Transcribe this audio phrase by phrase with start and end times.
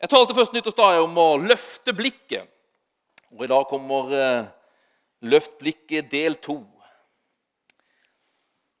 [0.00, 2.48] Jeg talte først nyttårsdag om å løfte blikket.
[3.36, 4.46] Og i dag kommer eh,
[5.28, 6.54] Løft blikket del to.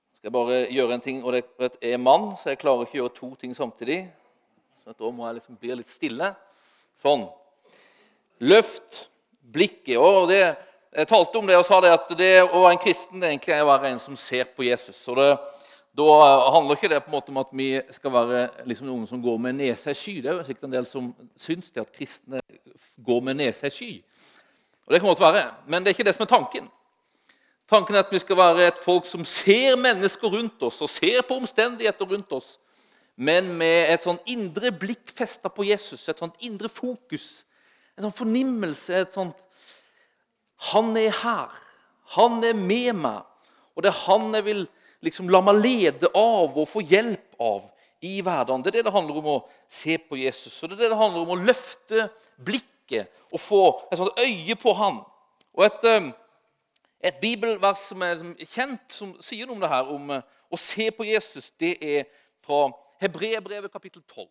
[0.08, 1.42] Jeg skal bare gjøre en ting, og det
[1.84, 3.98] er mann, så jeg klarer ikke å gjøre to ting samtidig.
[4.80, 6.30] Så da må jeg liksom bli litt stille.
[7.04, 7.26] Sånn.
[8.40, 9.02] Løft
[9.52, 9.98] blikket.
[10.00, 10.40] Og det,
[10.96, 13.58] jeg talte om det og sa det at det å være en kristen det egentlig
[13.58, 15.04] er å være en som ser på Jesus.
[15.12, 15.34] Og det
[16.00, 19.22] da handler ikke det på en måte om at vi skal være liksom noen som
[19.22, 20.14] går med nesa i sky.
[20.22, 21.08] Det er jo sikkert en del som
[21.38, 22.40] syns at kristne
[23.04, 23.90] går med nesa i sky.
[24.86, 26.70] Og det kan godt være, Men det er ikke det som er tanken.
[27.70, 31.22] Tanken er at vi skal være et folk som ser mennesker rundt oss og ser
[31.22, 32.58] på omstendigheter rundt oss,
[33.16, 37.44] men med et sånn indre blikk festa på Jesus, et sånt indre fokus,
[37.94, 39.36] en sånn fornimmelse et sånt
[40.72, 41.52] Han er her.
[42.16, 43.22] Han er med meg.
[43.72, 44.66] Og det er han jeg vil
[45.04, 47.68] liksom la meg lede av og få hjelp av
[48.04, 48.62] i hverdagen.
[48.62, 50.56] Det er det det handler om å se på Jesus.
[50.62, 54.56] Og det er det det handler om å løfte blikket og få et sånt øye
[54.60, 55.02] på han.
[55.56, 56.12] Og et, eh,
[57.00, 60.90] et bibelvers som er kjent, som sier noe om det her, om eh, å se
[60.90, 62.04] på Jesus, det er
[62.44, 62.70] fra
[63.00, 64.28] Hebreerbrevet kapittel 12,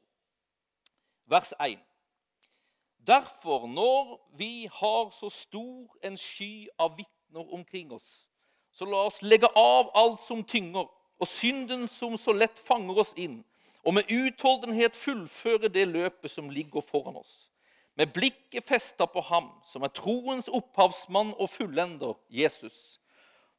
[1.25, 1.79] vers 1.
[3.07, 8.28] Derfor, når vi har så stor en sky av vitner omkring oss,
[8.71, 10.87] så la oss legge av alt som tynger,
[11.19, 13.41] og synden som så lett fanger oss inn,
[13.83, 17.49] og med utholdenhet fullføre det løpet som ligger foran oss.
[17.99, 22.99] Med blikket festa på ham, som er troens opphavsmann og fullender, Jesus.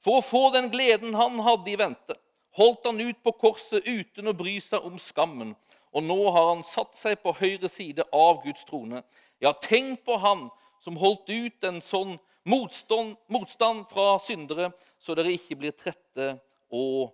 [0.00, 2.16] For å få den gleden han hadde i vente,
[2.56, 5.52] holdt han ut på korset uten å bry seg om skammen.
[5.92, 9.02] Og nå har han satt seg på høyre side av Guds trone.
[9.42, 10.48] Ja, tenk på han
[10.80, 12.16] som holdt ut en sånn
[12.48, 16.32] motstand, motstand fra syndere, så dere ikke blir trette
[16.70, 17.12] og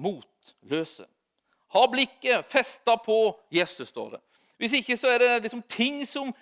[0.00, 1.06] motløse.
[1.70, 3.18] Ha blikket festa på
[3.54, 4.22] Jesus, står det.
[4.60, 6.32] Hvis ikke så er det liksom ting som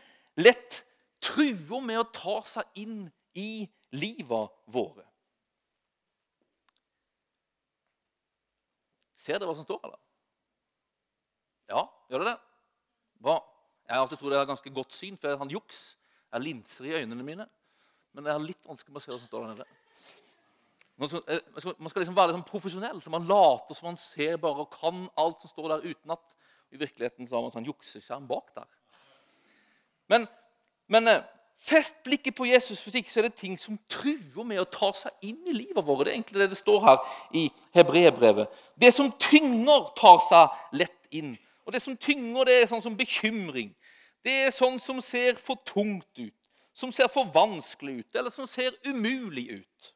[0.41, 0.83] lett
[1.23, 3.05] truer med å ta seg inn
[3.39, 5.05] i livet våre.
[9.19, 10.01] Ser dere hva som står, eller?
[11.69, 12.41] Ja, gjør dere det?
[13.21, 13.39] Bra.
[13.89, 15.81] Jeg har alltid trodd jeg har ganske godt syn, for jeg har juks.
[16.33, 17.47] Jeg linser i øynene mine.
[18.19, 19.67] Men jeg har litt vanskelig med å se hva som står der nede.
[20.99, 24.73] Eh, man skal liksom være liksom profesjonell, så man later som man ser bare og
[24.75, 26.35] kan alt som står der, uten at
[26.75, 28.67] i virkeligheten så har man sånn jukseskjerm bak der.
[30.11, 30.27] Men,
[30.91, 31.23] men eh,
[31.63, 34.91] fest blikket på Jesus, hvis ikke så er det ting som truer med å ta
[34.97, 36.09] seg inn i livet vårt.
[36.09, 36.99] Det er egentlig det det står her
[37.39, 37.47] i
[37.79, 38.59] Hebrebrevet.
[38.75, 41.37] Det som tynger, tar seg lett inn.
[41.63, 43.71] Og det som tynger, det er sånn som bekymring.
[44.27, 46.35] Det er sånn som ser for tungt ut,
[46.79, 49.95] som ser for vanskelig ut, eller som ser umulig ut.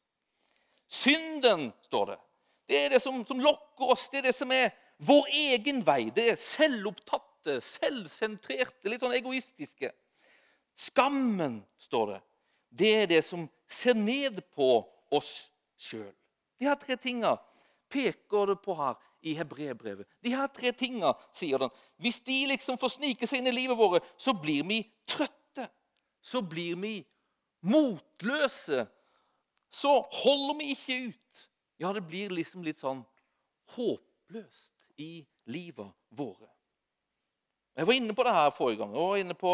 [0.90, 2.18] Synden, står det.
[2.66, 4.08] Det er det som, som, lokker oss.
[4.10, 4.72] Det er det som er
[5.02, 6.10] vår egen vei.
[6.14, 9.92] Det er selvopptatte, selvsentrerte, litt sånn egoistiske.
[10.78, 12.20] Skammen, står det.
[12.82, 14.74] Det er det som ser ned på
[15.12, 15.32] oss
[15.78, 16.10] sjøl.
[16.58, 17.36] De her tre tinga
[17.92, 20.08] peker det på her i hebreerbrevet.
[20.24, 21.70] De her tre tinga, sier den.
[22.02, 25.38] Hvis de liksom får snike seg inn i livet vårt, så blir vi trøtte.
[26.22, 26.96] Så blir vi
[27.66, 28.86] motløse
[29.72, 31.48] så holder vi ikke ut.
[31.80, 33.00] Ja, det blir liksom litt sånn
[33.72, 36.48] håpløst i livet våre.
[37.72, 38.92] Jeg var inne på det her forrige gang.
[38.92, 39.52] Jeg var inne på,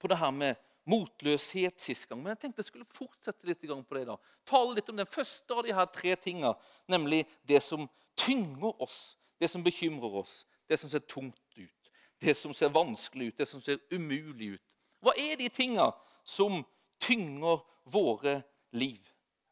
[0.00, 2.22] på det her med motløshet sist gang.
[2.22, 4.06] Men jeg tenkte jeg skulle fortsette litt på det.
[4.08, 4.16] da.
[4.48, 6.54] Tale litt om den første av de her tre tinga,
[6.88, 7.84] nemlig det som
[8.16, 13.28] tynger oss, det som bekymrer oss, det som ser tungt ut, det som ser vanskelig
[13.28, 14.64] ut, det som ser umulig ut.
[15.00, 15.90] Hva er de tinga
[16.24, 16.62] som
[17.02, 17.62] tynger
[17.92, 18.40] våre
[18.72, 19.02] liv?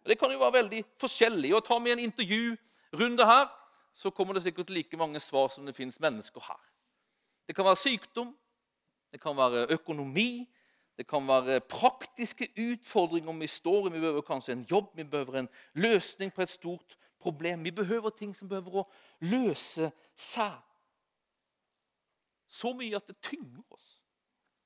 [0.05, 1.55] Det kan jo være veldig forskjellig.
[1.57, 3.47] Og Tar vi en intervjurunde her,
[3.95, 6.61] så kommer det sikkert like mange svar som det fins mennesker her.
[7.47, 8.35] Det kan være sykdom,
[9.13, 10.51] det kan være økonomi,
[10.97, 13.93] det kan være praktiske utfordringer vi står i.
[13.93, 17.65] Vi behøver kanskje en jobb, vi behøver en løsning på et stort problem.
[17.65, 18.89] Vi behøver ting som behøver å
[19.21, 20.55] løse seg.
[22.49, 24.04] Så mye at det tynger oss.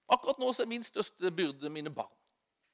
[0.09, 2.13] Akkurat nå er min største byrde mine barn.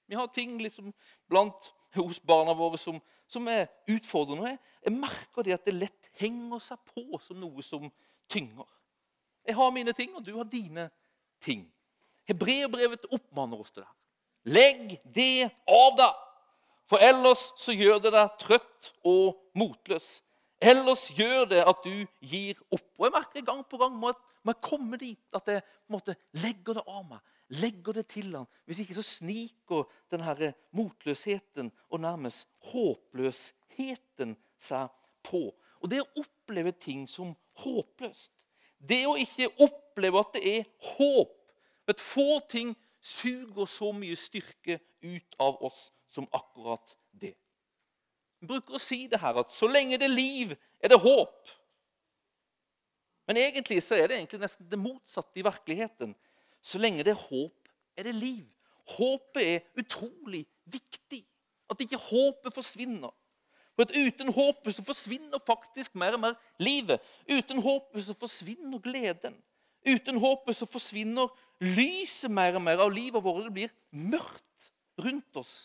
[0.06, 0.92] Vi har ting liksom
[1.28, 4.56] blant hos barna våre som, som er utfordrende.
[4.84, 7.88] Jeg, merker det at det lett henger seg på som noe som
[8.30, 8.66] tynger.
[9.44, 10.88] Jeg har mine ting, og du har dine
[11.44, 11.66] ting.
[12.28, 13.90] Hebreerbrevet oppmanner oss til det.
[14.54, 16.22] Legg det av deg,
[16.88, 20.18] for ellers så gjør det deg trøtt og motløs.
[20.64, 21.92] Ellers gjør det at du
[22.24, 22.88] gir opp.
[22.96, 26.16] Og jeg merker gang på gang må jeg, må jeg komme dit at jeg måtte
[26.40, 28.46] legge det av meg legger det til ham.
[28.64, 34.88] Hvis ikke så sniker denne motløsheten og nærmest håpløsheten seg
[35.26, 35.46] på.
[35.80, 38.32] Og det å oppleve ting som håpløst,
[38.78, 41.40] det å ikke oppleve at det er håp
[41.84, 42.70] Vet, Få ting
[43.04, 47.34] suger så mye styrke ut av oss som akkurat det.
[48.46, 51.52] Bruker å si det her at så lenge det er liv, er det håp.
[53.28, 56.12] Men egentlig så er det egentlig nesten det motsatte i virkeligheten.
[56.64, 58.44] Så lenge det er håp, er det liv.
[58.96, 61.22] Håpet er utrolig viktig.
[61.70, 63.12] At ikke håpet forsvinner.
[63.74, 67.00] For at Uten håpet så forsvinner faktisk mer og mer livet.
[67.26, 69.34] Uten håpet så forsvinner gleden.
[69.84, 73.48] Uten håpet så forsvinner lyset mer og mer av livet vårt.
[73.48, 74.70] Det blir mørkt
[75.00, 75.56] rundt oss.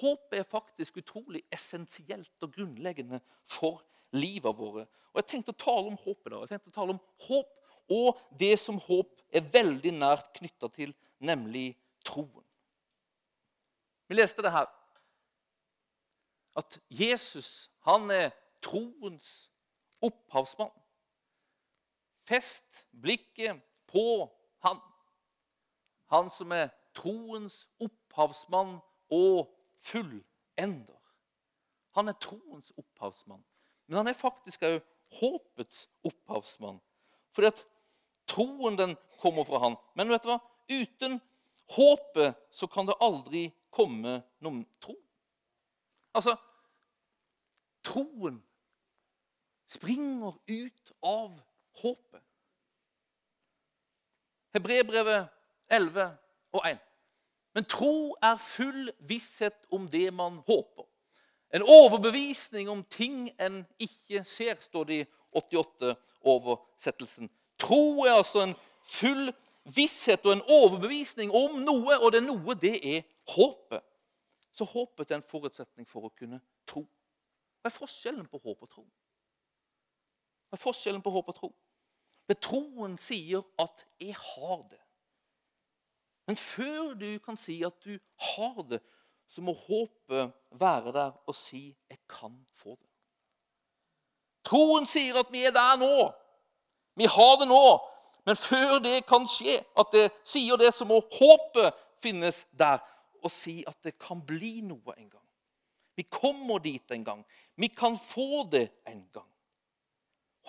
[0.00, 3.82] Håpet er faktisk utrolig essensielt og grunnleggende for
[4.16, 4.86] livet våre.
[5.12, 6.30] Og Jeg tenkte å tale om håpet.
[6.32, 6.40] da.
[6.40, 7.58] Jeg tenkte å tale om håp
[7.90, 12.44] og det som håp er veldig nært knytta til, nemlig troen.
[14.08, 14.68] Vi leste det her.
[16.56, 18.30] At Jesus han er
[18.62, 19.50] troens
[20.02, 20.72] opphavsmann.
[22.28, 24.28] Fest blikket på
[24.62, 24.78] han.
[26.12, 28.78] Han som er troens opphavsmann
[29.10, 29.48] og
[29.82, 31.00] fullender.
[31.96, 33.42] Han er troens opphavsmann.
[33.86, 34.78] Men han er faktisk òg
[35.18, 36.80] håpets opphavsmann.
[37.34, 37.64] Fordi at
[38.30, 39.76] troen den kommer fra han.
[39.98, 40.40] Men vet du hva?
[40.72, 41.20] uten
[41.74, 44.96] håpet så kan det aldri komme noen tro.
[46.16, 46.36] Altså
[47.82, 48.36] Troen
[49.66, 51.32] springer ut av
[51.82, 52.22] håpet.
[54.54, 55.32] Hebrebrevet
[55.72, 56.04] 11
[56.52, 56.78] og 1.
[57.54, 60.86] Men tro er full visshet om det man håper.
[61.52, 67.28] En overbevisning om ting en ikke ser, står det i 88-oversettelsen.
[67.60, 68.54] Tro er altså en
[68.88, 69.32] full
[69.64, 73.04] visshet og en overbevisning om noe, og det noe, det er
[73.34, 73.84] håpet.
[74.52, 76.86] Så håpet er en forutsetning for å kunne tro.
[77.62, 78.86] Hva er forskjellen på håp og tro?
[80.48, 81.52] Hva er forskjellen på håp og tro?
[82.28, 84.91] Men troen sier at 'jeg har det'.
[86.26, 87.96] Men før du kan si at du
[88.34, 88.80] har det,
[89.28, 92.92] så må håpet være der og si 'jeg kan få det'.
[94.44, 96.12] Troen sier at vi er der nå.
[96.96, 97.80] Vi har det nå.
[98.26, 102.78] Men før det kan skje, at det sier det, så må håpet finnes der
[103.22, 105.26] og si at det kan bli noe en gang.
[105.96, 107.24] Vi kommer dit en gang.
[107.56, 109.28] Vi kan få det en gang.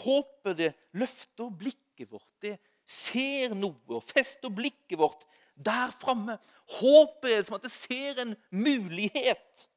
[0.04, 2.30] Håpet det løfter blikket vårt.
[2.42, 6.38] Det ser noe og fester blikket vårt der framme.
[6.79, 9.69] Håpet er som at jeg ser en mulighet.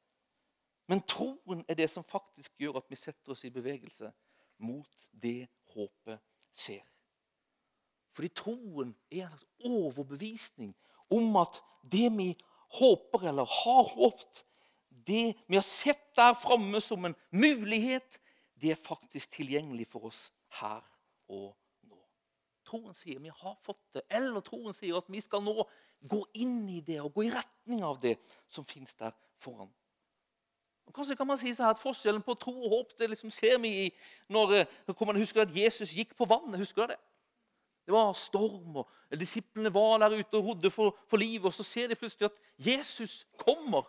[0.87, 4.11] Men troen er det som faktisk gjør at vi setter oss i bevegelse
[4.63, 6.21] mot det håpet
[6.55, 6.85] ser.
[8.15, 10.71] Fordi troen er en slags overbevisning
[11.13, 12.31] om at det vi
[12.79, 14.43] håper eller har håpet,
[14.89, 18.19] det vi har sett der framme som en mulighet,
[18.57, 20.27] det er faktisk tilgjengelig for oss
[20.59, 20.81] her
[21.29, 21.66] og nå.
[22.67, 25.63] Troen sier vi har fått det, eller troen sier at vi skal nå
[26.11, 28.17] gå inn i det og gå i retning av det
[28.51, 29.71] som fins der foran.
[30.87, 33.71] Og kanskje kan man si at Forskjellen på tro og håp det liksom ser vi
[33.85, 33.87] i
[34.31, 36.59] når eh, man husker at Jesus gikk på vannet.
[36.59, 36.99] husker du det?
[37.87, 41.45] Det var storm, og disiplene var der ute og rodde for, for livet.
[41.45, 43.87] Og så ser de plutselig at Jesus kommer.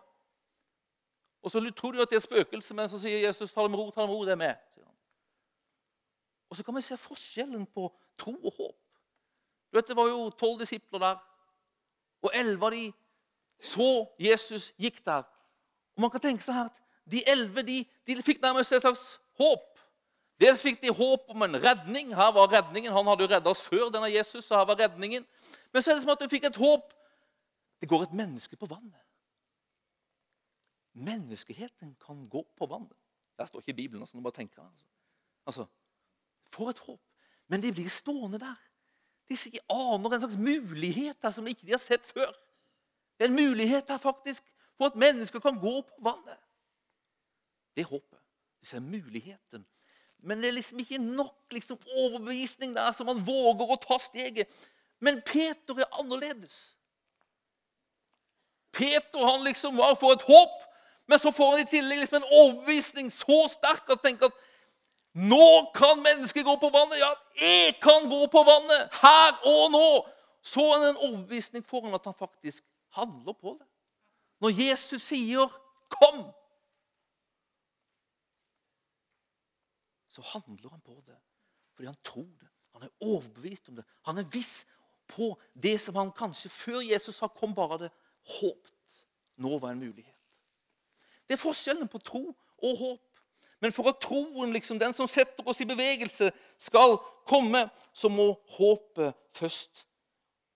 [1.43, 3.79] Og så tror de at det er spøkelse, men så sier Jesus ta det med
[3.79, 4.55] ro, ta det med ro, det er med.
[6.51, 8.77] Og så kan vi se forskjellen på tro og håp.
[9.71, 11.17] Du vet, Det var jo tolv disipler der,
[12.23, 12.93] og elleve av de
[13.59, 15.23] så Jesus gikk der.
[15.97, 19.21] Og man kan tenke seg her at De elleve de, de fikk nærmest et slags
[19.41, 19.79] håp.
[20.41, 22.11] Dels fikk de håp om en redning.
[22.15, 22.93] Her var redningen.
[22.93, 24.45] Han hadde jo redda oss før denne Jesus.
[24.45, 25.25] så her var redningen.
[25.73, 26.93] Men så er det som at de fikk et håp.
[27.81, 29.01] Det går et menneske på vannet.
[30.93, 32.97] Menneskeheten kan gå på vannet.
[33.39, 34.03] Det står ikke i Bibelen.
[34.03, 34.87] Altså, bare tenker altså.
[35.47, 35.67] altså,
[36.53, 37.08] For et håp.
[37.49, 38.59] Men de blir stående der.
[39.29, 39.37] De
[39.69, 42.31] aner en slags mulighet der som de ikke har sett før.
[43.19, 44.45] Det er en mulighet der faktisk
[44.77, 46.39] for at mennesker kan gå på vannet.
[47.75, 48.19] Det er håpet.
[48.61, 49.67] Det ser muligheten.
[50.19, 54.51] Men det er liksom ikke nok liksom, overbevisning der, som man våger å ta steget.
[55.01, 56.77] Men Peter er annerledes.
[58.73, 60.65] Peter han liksom var for et håp,
[61.07, 64.45] men så får han i tillegg liksom en overbevisning så sterk at tenker at
[65.13, 66.99] nå kan mennesket gå på vannet.
[66.99, 69.89] Ja, jeg kan gå på vannet her og nå.
[70.43, 72.65] Så han en overbevisning foran at han faktisk
[72.97, 73.67] handler på det.
[74.41, 75.49] Når Jesus sier
[75.91, 76.33] 'kom',
[80.09, 81.19] så handler han på det.
[81.75, 82.49] Fordi han tror det.
[82.73, 83.85] Han er overbevist om det.
[84.03, 84.67] Han er viss
[85.09, 87.91] på det som han kanskje før Jesus sa kom, bare hadde
[88.25, 88.75] håpet
[89.39, 90.15] nå var en mulighet.
[91.27, 92.23] Det er forskjellen på tro
[92.63, 93.05] og håp.
[93.61, 98.31] Men for at troen, liksom, den som setter oss i bevegelse, skal komme, så må
[98.59, 99.85] håpet først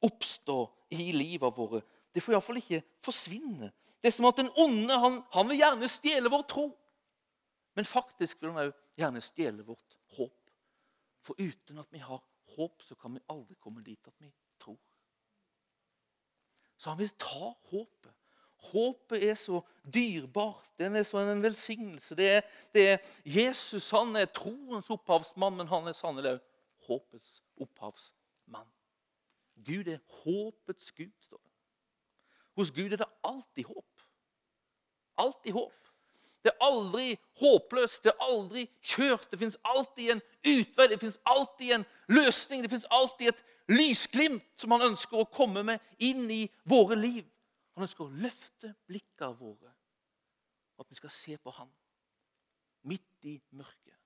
[0.02, 0.58] oppstå
[0.94, 1.82] i livet våre.
[2.14, 3.72] Det får iallfall ikke forsvinne.
[4.02, 6.68] Det er som at den onde han, han vil gjerne stjele vår tro.
[7.74, 10.38] Men faktisk vil han òg gjerne stjele vårt håp.
[11.22, 12.20] For uten at vi har
[12.56, 14.30] håp, så kan vi aldri komme dit at vi
[14.60, 14.78] tror.
[16.76, 18.12] Så han vil ta håpet.
[18.62, 19.60] Håpet er så
[19.94, 20.70] dyrebart.
[20.78, 22.14] Den er så en velsignelse.
[22.16, 22.40] Det er,
[22.74, 26.48] det er Jesus han er troens opphavsmann, men han er sannelig òg
[26.86, 28.68] håpets opphavsmann.
[29.66, 31.50] Gud er håpets Gud, står det.
[32.56, 34.02] Hos Gud er det alltid håp.
[35.18, 35.78] Alltid håp.
[36.42, 39.28] Det er aldri håpløst, det er aldri kjørt.
[39.30, 42.64] Det fins alltid en utvei, det fins alltid en løsning.
[42.64, 47.22] Det fins alltid et lysglimt som han ønsker å komme med inn i våre liv.
[47.74, 49.72] Han ønsker å løfte blikkene våre,
[50.80, 51.70] at vi skal se på han.
[52.88, 53.98] Midt i mørket.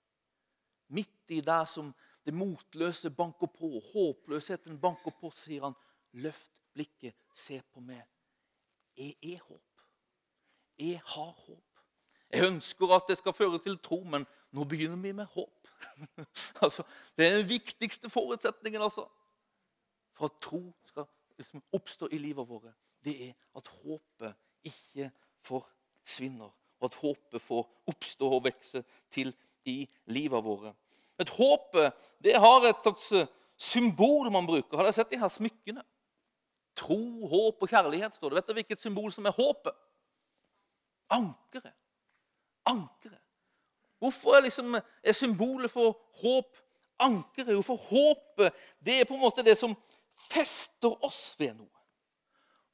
[0.95, 1.91] Midt i der som
[2.27, 5.77] det motløse banker på, håpløsheten banker på, så sier han,
[6.17, 8.07] 'Løft blikket, se på meg.
[8.97, 9.83] Jeg er håp.
[10.79, 11.83] Jeg har håp.'
[12.31, 15.69] Jeg ønsker at det skal føre til tro, men nå begynner vi med håp.
[16.65, 16.83] altså,
[17.17, 19.07] det er den viktigste forutsetningen altså,
[20.17, 21.07] for at tro skal
[21.39, 22.73] liksom oppstå i livet vårt.
[23.07, 24.35] Det er at håpet
[24.67, 25.11] ikke
[25.47, 28.83] forsvinner, og at håpet får oppstå og vokse
[29.15, 29.31] til
[29.67, 29.79] i
[30.13, 30.75] livet våre.
[31.23, 31.95] Et håpet
[32.25, 34.77] det har et slags symbol man bruker.
[34.77, 35.87] Har dere sett de her smykkene?
[36.77, 36.99] Tro,
[37.31, 38.41] håp og kjærlighet står det.
[38.41, 39.79] Vet dere hvilket symbol som er håpet?
[41.15, 41.73] Ankeret
[42.67, 43.19] ankeret.
[43.99, 46.57] Hvorfor er, liksom, er symbolet for håp
[46.99, 47.55] ankeret?
[47.55, 48.53] Hvorfor håpet
[48.87, 49.77] det er på en måte det som
[50.31, 51.76] fester oss ved noe.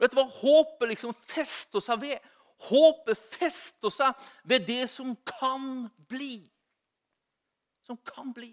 [0.02, 2.30] Vet du hva håpet liksom fester seg ved?
[2.66, 6.40] Håpet fester seg ved det som kan bli.
[7.86, 8.50] Som kan bli.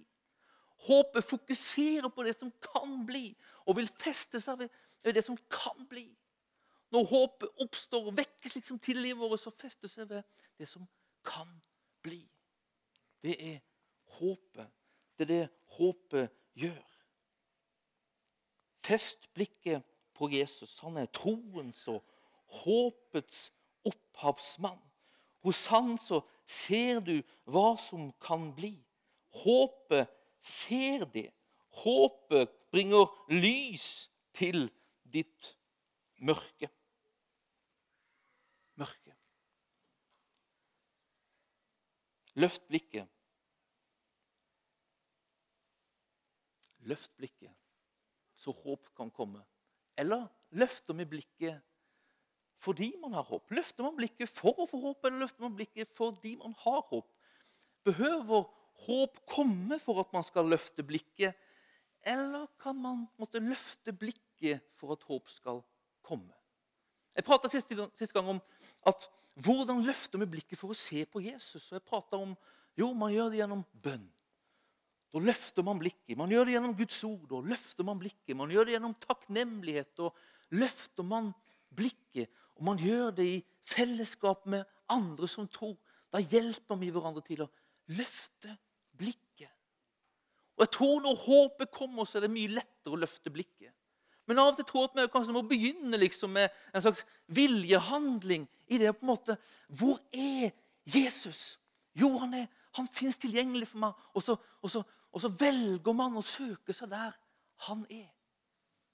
[0.86, 3.34] Håpet fokuserer på det som kan bli,
[3.68, 6.08] og vil feste seg ved det som kan bli.
[6.94, 10.24] Når håpet oppstår og vekkes liksom til livet vårt, så fester seg ved
[10.58, 10.86] det som
[11.26, 11.50] kan
[12.06, 12.22] bli.
[13.22, 13.60] Det er
[14.20, 14.70] håpet.
[15.18, 15.44] Det er det
[15.76, 16.86] håpet gjør.
[18.80, 19.84] Fest blikket
[20.20, 20.80] på Jesus.
[20.84, 22.04] Han er troens og
[22.62, 23.48] håpets
[23.88, 24.80] opphavsmann.
[25.46, 27.16] Hos han så ser du
[27.48, 28.74] hva som kan bli.
[29.44, 30.10] Håpet
[30.44, 31.30] ser det.
[31.84, 34.68] Håpet bringer lys til
[35.08, 35.54] ditt
[36.20, 36.68] mørke.
[38.80, 39.16] Mørke.
[42.40, 43.08] Løft blikket.
[46.88, 47.52] Løft blikket,
[48.40, 49.42] så håp kan komme.
[50.00, 51.66] Eller løfter vi blikket
[52.60, 53.52] fordi man har håp?
[53.56, 57.08] Løfter man blikket for å få håp, eller løfter man blikket fordi man har håp?
[57.88, 58.50] Behøver
[58.86, 61.38] håp komme for at man skal løfte blikket,
[62.04, 65.64] eller kan man måtte løfte blikket for at håp skal
[66.04, 66.36] komme?
[67.16, 67.72] Jeg prata sist,
[68.14, 68.44] gang om
[68.88, 69.08] at
[69.40, 71.72] hvordan løfter vi blikket for å se på Jesus?
[71.72, 72.36] Og jeg prata om
[72.80, 74.08] jo, man gjør det gjennom bønn.
[75.10, 76.18] Da løfter man blikket.
[76.18, 77.24] Man gjør det gjennom Guds ord.
[77.32, 78.36] Da løfter man blikket.
[78.38, 79.94] Man gjør det gjennom takknemlighet.
[79.98, 80.12] Da
[80.62, 81.32] løfter man
[81.76, 82.30] blikket.
[82.60, 85.78] Og man gjør det i fellesskap med andre som tror.
[86.14, 87.50] Da hjelper vi hverandre til å
[87.98, 88.54] løfte
[88.98, 89.50] blikket.
[90.60, 93.74] Og jeg tror Når håpet kommer, så er det mye lettere å løfte blikket.
[94.28, 97.02] Men av og til tror jeg at vi kanskje må begynne liksom med en slags
[97.34, 99.38] viljehandling i det på en måte
[99.68, 100.52] Hvor er
[100.86, 101.58] Jesus?
[101.98, 102.46] Jo, han, er,
[102.78, 104.04] han fins tilgjengelig for meg.
[104.14, 107.16] Og så, og, så, og så, velger man å søke seg der
[107.66, 108.10] han er.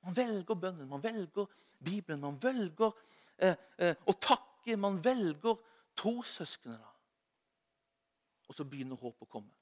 [0.06, 1.50] Man velger bønnen, man velger
[1.84, 2.94] Bibelen, man velger
[3.38, 4.78] eh, eh, å takke.
[4.78, 5.58] Man velger
[5.98, 6.94] trossøsknene.
[8.50, 9.54] Og så begynner håpet å komme.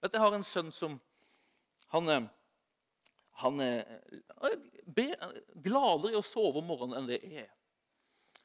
[0.00, 0.98] Vet, Jeg har en sønn som
[1.92, 2.28] han, eh,
[3.40, 3.84] han er
[5.64, 7.52] gladere i å sove om morgenen enn det jeg er.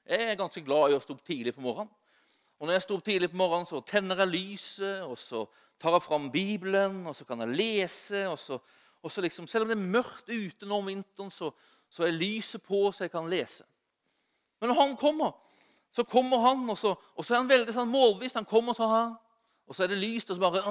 [0.10, 1.92] Jeg er ganske glad i å stå opp tidlig på morgenen.
[2.60, 5.46] Og når jeg står opp tidlig på morgenen, så tenner jeg lyset, og så
[5.80, 8.28] tar jeg fram Bibelen, og så kan jeg lese.
[8.28, 8.60] og så,
[9.02, 11.52] og så liksom, Selv om det er mørkt ute nå om vinteren, så,
[11.90, 13.64] så er lyset på, så jeg kan lese.
[14.60, 15.32] Men når han kommer,
[15.92, 18.38] så kommer han, og så, og så er han veldig sånn målbevisst.
[18.38, 19.16] Han kommer sånn her,
[19.68, 20.64] og så er det lyst, og så bare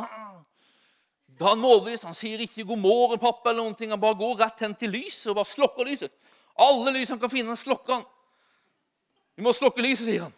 [1.39, 2.07] da er han målbevisst.
[2.09, 3.91] Han sier ikke 'god morgen, pappa', eller noen ting.
[3.91, 6.13] Han bare går rett hen til lyset og bare slokker lyset.
[6.59, 8.05] Alle lys han kan finne, han slokker han.
[9.37, 10.35] Vi må slokke lyset, sier han.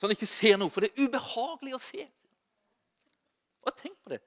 [0.00, 2.06] Så han ikke ser noe, for det er ubehagelig å se.
[3.68, 4.22] Og tenk på det.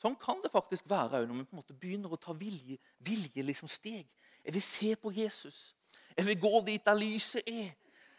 [0.00, 3.44] Sånn kan det faktisk være når vi på en måte begynner å ta vilje, vilje
[3.44, 4.06] liksom steg.
[4.40, 5.58] Jeg vil se på Jesus.
[6.16, 7.74] Jeg vil gå dit der lyset er.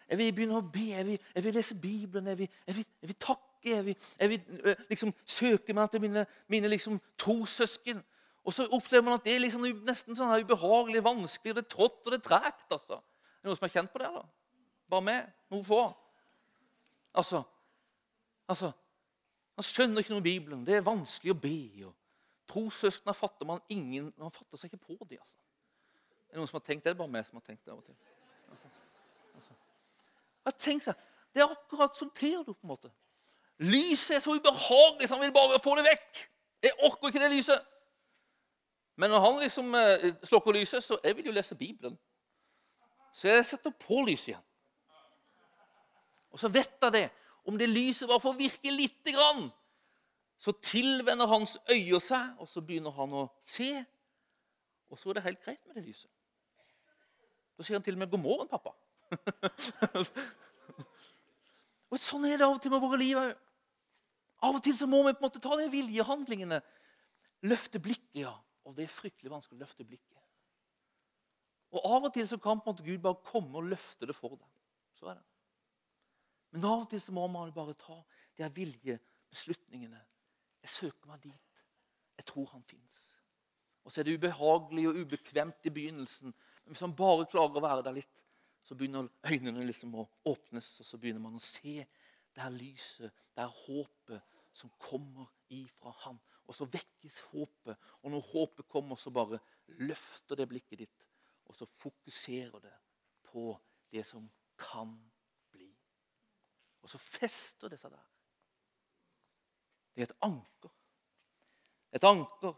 [0.10, 2.86] Jeg vil begynne å be, jeg vil, jeg vil lese Bibelen, jeg vil, jeg, vil,
[3.02, 3.46] jeg vil, takke?
[3.60, 8.00] Jeg vil, jeg liksom søke meg til mine, mine liksom, trossøsken.
[8.46, 11.74] Og så opplever man at det er liksom nesten sånn her ubehagelig, vanskelig, det er
[11.74, 12.70] trått og det er tregt.
[12.70, 13.02] Altså.
[13.02, 14.14] Er det noen som har kjent på det?
[14.16, 14.24] da?
[14.90, 15.34] Bare meg?
[15.54, 15.82] Noen få?
[17.14, 17.44] Altså,
[18.48, 18.72] altså
[19.56, 20.66] Han skjønner ikke noe i Bibelen.
[20.66, 21.86] Det er vanskelig å be.
[21.86, 21.96] og
[22.50, 25.20] Trossøsknene fatter man ingen Man fatter seg ikke på dem.
[25.20, 25.42] Altså.
[26.30, 26.92] Er det noen som har tenkt det?
[26.92, 27.98] Det er bare meg som har tenkt det av og til.
[28.50, 28.72] Altså,
[29.36, 29.58] altså.
[30.46, 30.94] Jeg tenker,
[31.34, 32.54] Det er akkurat som Theodor.
[32.54, 32.92] på en måte.
[33.60, 36.30] Lyset er så ubehagelig, så han vil bare få det vekk.
[36.64, 37.66] Jeg orker ikke det lyset.
[38.96, 42.00] Men når han liksom eh, slukker lyset, så jeg vil jo lese Bibelen.
[43.14, 44.46] Så jeg setter på lyset igjen.
[46.40, 47.08] Og så vet jeg det.
[47.44, 49.50] Om det lyset bare får virke lite grann,
[50.40, 53.74] så tilvenner hans øyne seg, og så begynner han å se.
[54.88, 56.08] Og så er det helt greit med det lyset.
[57.58, 58.72] Da sier han til og med 'God morgen, pappa'.
[61.92, 63.34] og Sånn er det av og til med våre liv òg.
[64.48, 66.62] Av og til så må vi på en måte ta de viljehandlingene.
[67.52, 68.32] Løfte blikket, ja.
[68.64, 70.16] Og det er fryktelig vanskelig å løfte blikket.
[71.76, 74.16] Og Av og til så kan på en måte Gud bare komme og løfte det
[74.16, 74.48] for deg.
[74.96, 75.29] Så er det.
[76.52, 77.98] Men av og til så må man bare ta
[78.38, 80.00] de her viljebeslutningene.
[80.64, 81.64] Jeg søker meg dit.
[82.20, 82.98] Jeg tror han fins.
[83.86, 86.34] Og så er det ubehagelig og ubekvemt i begynnelsen.
[86.34, 88.26] Men hvis man bare klarer å være der litt,
[88.66, 91.80] så begynner øynene liksom å åpnes, og så begynner man å se
[92.36, 96.20] det her lyset, det her håpet som kommer ifra Han.
[96.50, 97.78] Og så vekkes håpet.
[98.02, 99.40] Og når håpet kommer, så bare
[99.78, 101.06] løfter det blikket ditt.
[101.46, 102.76] Og så fokuserer det
[103.30, 103.54] på
[103.94, 104.26] det som
[104.58, 105.19] kan bli.
[106.82, 108.08] Og så fester det seg der.
[109.96, 110.74] Det er et anker.
[111.92, 112.54] Et anker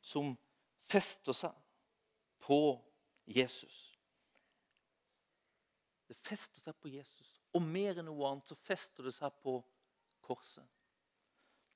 [0.00, 0.32] som
[0.88, 1.54] fester seg
[2.40, 2.60] på
[3.26, 3.98] Jesus.
[6.08, 7.34] Det fester seg på Jesus.
[7.52, 9.58] Og mer enn noe annet så fester det seg på
[10.24, 10.64] korset.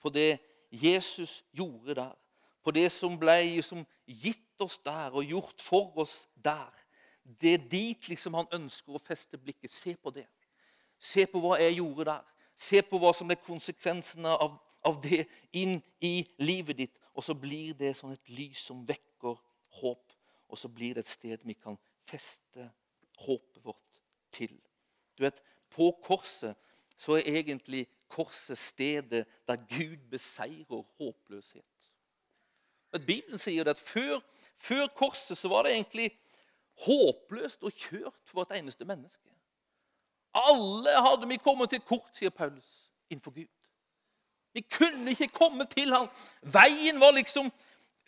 [0.01, 0.39] På det
[0.73, 2.17] Jesus gjorde der.
[2.63, 6.73] På det som ble som gitt oss der og gjort for oss der.
[7.23, 9.75] Det er dit liksom han ønsker å feste blikket.
[9.75, 10.27] Se på det.
[11.03, 12.27] Se på hva jeg gjorde der.
[12.57, 14.55] Se på hva som er konsekvensene av,
[14.87, 15.25] av det
[15.59, 16.99] inn i livet ditt.
[17.19, 19.41] Og så blir det sånn et lys som vekker
[19.81, 20.15] håp.
[20.53, 22.69] Og så blir det et sted vi kan feste
[23.25, 24.55] håpet vårt til.
[25.17, 26.53] Du vet, På korset
[27.01, 31.65] så er egentlig korset stedet der Gud beseirer håpløshet.
[32.93, 34.21] Men Bibelen sier det at før,
[34.61, 36.11] før korset så var det egentlig
[36.85, 39.32] håpløst og kjørt for et eneste menneske.
[40.35, 43.51] Alle hadde vi kommet til kort, sier Paulus, innenfor Gud.
[44.53, 46.09] Vi kunne ikke komme til ham.
[46.43, 47.53] Veien var liksom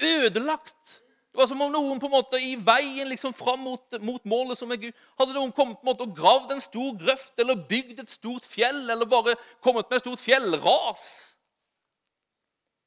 [0.03, 1.01] ødelagt.
[1.33, 4.59] Det var som om noen på en måte i veien liksom fram mot, mot, målet
[4.59, 7.65] som er Gud, hadde noen kommet på en måte og gravd en stor grøft eller
[7.71, 9.35] bygd et stort fjell eller bare
[9.65, 11.09] kommet med et stort fjellras.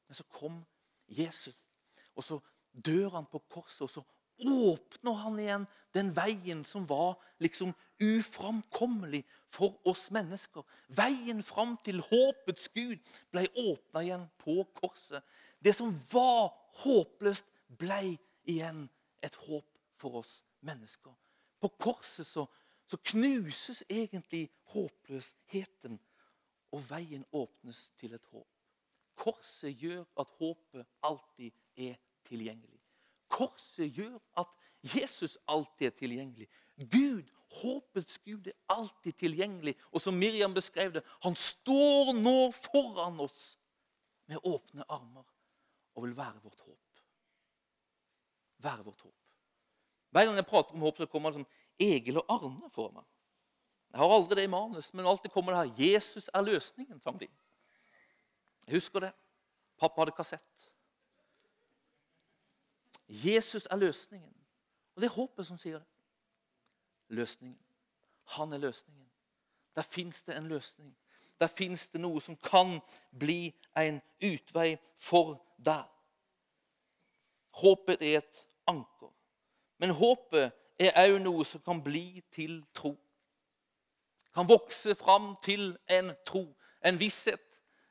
[0.08, 0.62] Men så kom
[1.08, 1.66] Jesus,
[2.16, 2.38] og så
[2.72, 4.04] dør han på korset, og så
[4.38, 7.72] åpner han igjen den veien som var liksom
[8.02, 10.62] uframkommelig for oss mennesker.
[10.88, 12.98] Veien fram til håpets Gud
[13.32, 15.24] ble åpna igjen på korset.
[15.58, 16.52] Det som var
[16.84, 17.46] håpløst,
[17.78, 18.16] ble
[18.48, 18.86] igjen
[19.22, 19.66] et håp
[19.98, 21.12] for oss mennesker.
[21.60, 22.46] På korset så,
[22.86, 25.98] så knuses egentlig håpløsheten,
[26.72, 28.48] og veien åpnes til et håp.
[29.18, 31.96] Korset gjør at håpet alltid er
[32.28, 32.77] tilgjengelig.
[33.28, 34.50] Korset gjør at
[34.82, 36.48] Jesus alltid er tilgjengelig.
[36.78, 37.24] Gud,
[37.60, 39.74] håpets Gud, er alltid tilgjengelig.
[39.92, 43.56] Og som Miriam beskrev det, han står nå foran oss
[44.28, 45.26] med åpne armer
[45.94, 46.78] og vil være vårt håp
[48.58, 49.14] være vårt håp.
[50.10, 51.46] Hver gang jeg prater om håp, så kommer det som
[51.80, 53.06] Egil og Arne for meg.
[53.92, 57.00] Jeg har aldri det i manus, men alltid kommer det her 'Jesus er løsningen'.
[57.00, 57.28] sang de.
[58.66, 59.12] Jeg husker det.
[59.78, 60.67] Pappa hadde kassett.
[63.08, 64.34] Jesus er løsningen.
[64.94, 65.86] Og det er håpet som sier det.
[67.08, 67.58] Løsningen.
[68.36, 69.06] Han er løsningen.
[69.74, 70.96] Der fins det en løsning.
[71.40, 72.80] Der fins det noe som kan
[73.18, 75.84] bli en utvei for deg.
[77.50, 79.12] Håpet er et anker.
[79.78, 82.96] Men håpet er òg noe som kan bli til tro.
[84.34, 86.44] Kan vokse fram til en tro,
[86.84, 87.42] en visshet,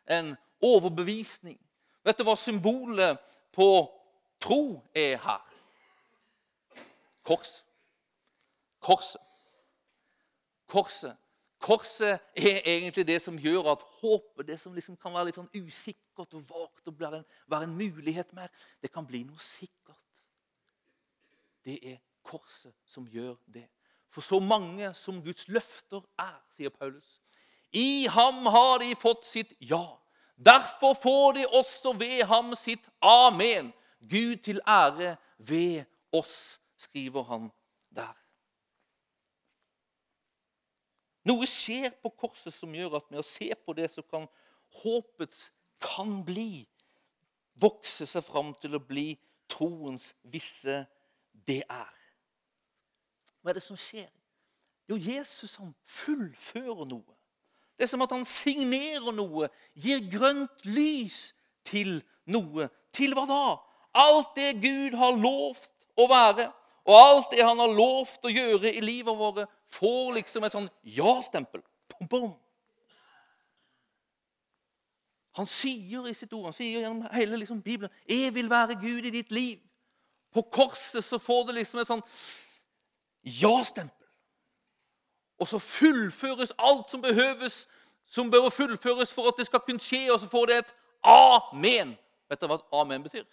[0.10, 1.58] en overbevisning.
[2.04, 3.20] Vet du hva symbolet
[3.56, 3.68] på
[4.40, 5.44] tro er her?
[7.24, 7.64] Kors.
[8.80, 9.22] Korset.
[10.68, 11.16] Korset.
[11.60, 15.50] Korset er egentlig det som gjør at håpet, det som liksom kan være litt sånn
[15.58, 18.52] usikkert og vagt og være en, være en mulighet mer,
[18.84, 20.22] det kan bli noe sikkert.
[21.66, 23.66] Det er korset som gjør det.
[24.14, 27.18] For så mange som Guds løfter er, sier Paulus,
[27.76, 29.84] I ham har de fått sitt ja.
[30.38, 33.74] Derfor får de også ved ham sitt amen.
[34.00, 37.50] Gud til ære ved oss, skriver han
[37.96, 38.16] der.
[41.28, 44.28] Noe skjer på korset som gjør at med å se på det, så kan
[44.80, 45.50] håpets
[45.84, 46.66] kan bli,
[47.60, 49.12] vokse seg fram til å bli
[49.50, 50.84] troens visse
[51.48, 51.98] det er.
[53.42, 54.10] Hva er det som skjer?
[54.88, 57.16] Jo, Jesus han fullfører noe.
[57.78, 61.34] Det er som at han signerer noe, gir grønt lys
[61.68, 62.00] til
[62.32, 62.70] noe.
[62.96, 63.42] Til hva da?
[63.94, 66.50] Alt det Gud har lovt å være,
[66.88, 70.70] og alt det han har lovt å gjøre i livet vårt, får liksom et sånn
[70.84, 71.64] ja-stempel.
[75.38, 79.06] Han sier i sitt ord, han sier gjennom hele liksom, Bibelen 'Jeg vil være Gud
[79.06, 79.62] i ditt liv'.
[80.34, 82.04] På korset så får det liksom et sånn
[83.24, 84.08] ja-stempel.
[85.40, 87.68] Og så fullføres alt som behøves,
[88.06, 91.98] som bør fullføres for at det skal kunne skje, og så får det et amen.
[92.30, 93.26] Vet dere hva amen betyr?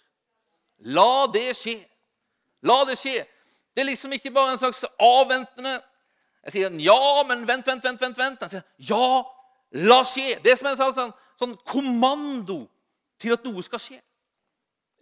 [0.79, 1.77] La det skje.
[2.65, 3.23] La det skje.
[3.75, 5.81] Det er liksom ikke bare en slags avventende
[6.45, 8.01] Jeg sier ja, men vent, vent, vent.
[8.01, 8.41] vent, vent.
[8.41, 9.23] Han sier ja,
[9.71, 10.39] la skje.
[10.43, 12.59] Det er som en slags sånn, sånn kommando
[13.19, 13.97] til at noe skal skje.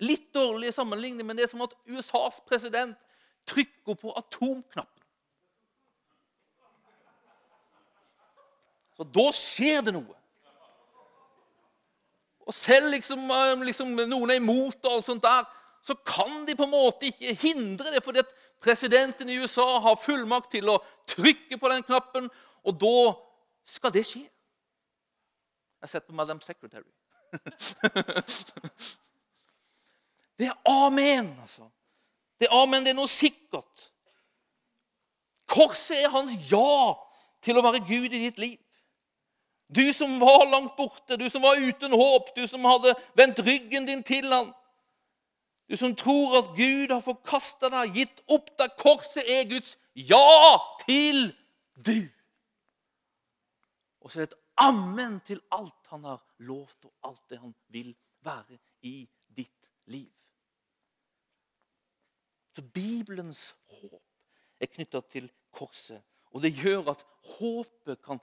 [0.03, 2.95] Litt dårlig sammenligning, men det er som at USAs president
[3.49, 5.03] trykker på atomknappen.
[8.97, 10.15] Så da skjer det noe.
[12.43, 13.27] Og selv liksom,
[13.63, 15.45] liksom noen er imot, og alt sånt der,
[15.83, 18.31] så kan de på en måte ikke hindre det, fordi at
[18.63, 20.79] presidenten i USA har fullmakt til å
[21.11, 22.29] trykke på den knappen,
[22.63, 23.13] og da
[23.67, 24.23] skal det skje.
[24.23, 26.87] Jeg har sett på Madam Secretary.
[30.39, 31.67] det er amen, altså.
[32.39, 33.89] Det er amen, det er noe sikkert.
[35.51, 36.95] Korset er hans ja
[37.43, 38.59] til å være Gud i ditt liv.
[39.73, 43.87] Du som var langt borte, du som var uten håp, du som hadde vendt ryggen
[43.89, 44.53] din til ham.
[45.73, 48.75] Du som tror at Gud har forkasta deg, gitt opp deg.
[48.77, 50.51] Korset er Guds ja
[50.83, 51.31] til
[51.81, 51.97] du.
[54.05, 57.55] Og så er det et ammen til alt han har lovt, og alt det han
[57.73, 57.89] vil
[58.21, 58.99] være i
[59.33, 60.11] ditt liv.
[62.53, 63.97] Så Bibelens håp
[64.61, 66.05] er knytta til korset.
[66.37, 67.01] Og det gjør at
[67.39, 68.21] håpet kan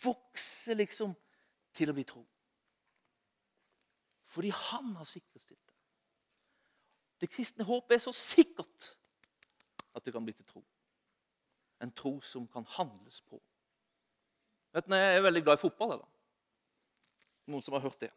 [0.00, 1.12] vokse liksom
[1.76, 2.24] til å bli tro.
[4.32, 5.65] Fordi han har sikkerhetsstilt
[7.20, 7.30] det.
[7.30, 8.96] Kristne håpet er så sikkert
[9.94, 10.64] at det kan bli til tro.
[11.82, 13.40] En tro som kan handles på.
[14.72, 15.92] Vet du, Jeg er veldig glad i fotball.
[15.92, 16.08] eller?
[17.46, 18.10] Noen som har hørt det?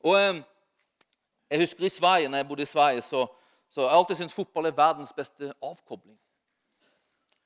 [0.00, 0.44] Og
[1.50, 3.26] Jeg husker i Sverige, når jeg bodde i Sverige, så,
[3.68, 6.18] så jeg alltid syntes fotball er verdens beste avkobling.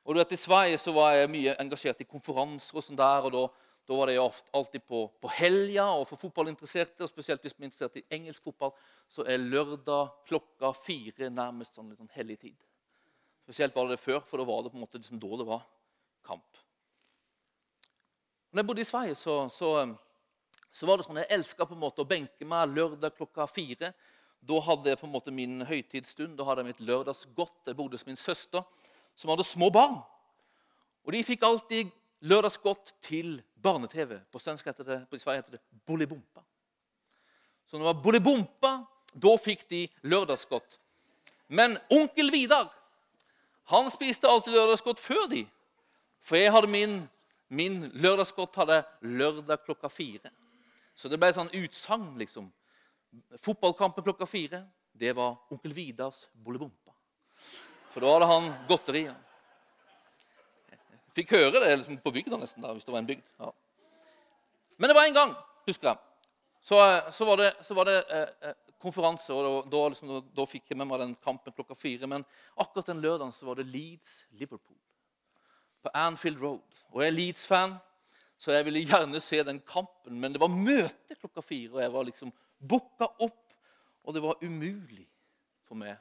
[0.04, 3.26] Og du vet, I Sverige så var jeg mye engasjert i konferanser og sånn der.
[3.28, 3.42] og da,
[3.88, 5.88] da var det alltid på, på helga.
[5.98, 8.74] Og for fotballinteresserte, og spesielt hvis man er interessert i engelsk fotball,
[9.10, 12.58] så er lørdag klokka fire nærmest sånn litt sånn hellig tid.
[13.46, 15.48] Spesielt var det det før, for da var det på en måte liksom da det
[15.48, 15.64] var
[16.26, 16.60] kamp.
[18.50, 19.72] Når jeg bodde i Sverige, så, så,
[20.70, 23.92] så var det sånn jeg elska å benke meg lørdag klokka fire.
[24.40, 26.38] Da hadde jeg på en måte min høytidsstund.
[26.38, 27.66] Da hadde jeg mitt lørdagsgodt.
[27.66, 28.64] Jeg bodde hos min søster
[29.14, 29.98] som hadde små barn.
[31.04, 34.18] Og de fikk alltid lørdagsgodt til barne-TV.
[34.32, 36.42] På svensk heter det, på Sverige heter det Bolibompa.
[37.66, 38.72] Så når det var Bolibompa,
[39.14, 40.78] da fikk de lørdagsgodt.
[41.48, 42.70] Men onkel Vidar
[43.70, 45.44] han spiste alltid lørdagsgodt før de.
[46.20, 46.96] For jeg hadde min,
[47.48, 50.32] min lørdagsgodt hadde lørdag klokka fire.
[50.94, 52.48] Så det ble sånn utsagn, liksom.
[53.38, 56.92] Fotballkampen klokka fire, det var onkel Vidars Bolibompa.
[57.94, 59.04] For da hadde han godteri.
[61.20, 63.26] Fikk høre det liksom, på bygda nesten, da, hvis det var en bygd.
[63.40, 63.52] Ja.
[64.80, 65.36] Men det var en gang,
[65.68, 66.00] husker jeg,
[66.64, 66.80] så,
[67.12, 69.32] så var det, så var det eh, eh konferanse.
[69.32, 72.08] og da, liksom, da, da, fikk jeg med meg den kampen klokka fire.
[72.08, 72.24] Men
[72.56, 74.78] akkurat den lørdagen så var det Leeds-Liverpool
[75.84, 76.80] på Anfield Road.
[76.90, 77.76] Og jeg er Leeds-fan,
[78.40, 80.16] så jeg ville gjerne se den kampen.
[80.20, 82.32] Men det var møte klokka fire, og jeg var liksom
[82.72, 83.42] booka opp.
[84.04, 85.04] Og det var umulig
[85.68, 85.98] for meg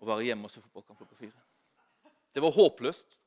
[0.00, 1.44] å være hjemme og se fotballkamp klokka fire.
[2.32, 3.20] Det var håpløst.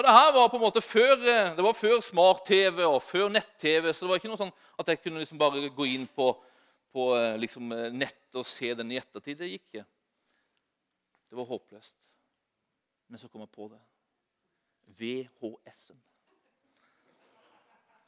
[0.00, 3.28] Og det her var på en måte før, eh, det var før smart-TV og før
[3.28, 3.92] nett-TV.
[3.92, 6.30] Så det var ikke noe sånn at jeg kunne liksom bare gå inn på,
[6.88, 9.36] på eh, liksom eh, nett og se den i ettertid.
[9.42, 9.84] Det gikk ikke.
[11.28, 11.98] Det var håpløst.
[13.12, 13.82] Men så kom jeg på det.
[15.02, 16.00] VHS-en.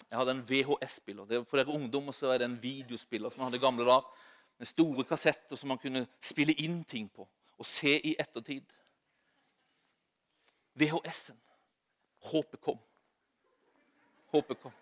[0.08, 1.44] Jeg hadde en VHS-spiller.
[1.44, 4.08] For dere ungdommer så er det en videospiller som man hadde gamle dager.
[4.56, 7.28] Med store kassetter som man kunne spille inn ting på
[7.60, 8.64] og se i ettertid.
[10.80, 11.51] VHS-en.
[12.22, 12.78] Håpet kom.
[14.32, 14.72] Håpet kom.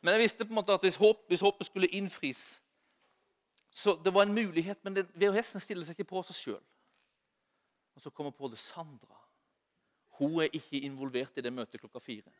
[0.00, 2.62] Men jeg visste på en måte at hvis, håp, hvis håpet skulle innfris
[3.72, 6.64] så Det var en mulighet, men VHS-en stiller seg ikke på seg sjøl.
[7.96, 9.16] Og så kommer på det Sandra.
[10.18, 12.34] Hun er ikke involvert i det møtet klokka fire.